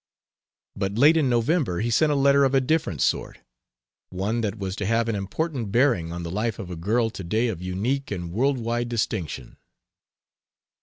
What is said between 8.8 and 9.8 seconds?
distinction.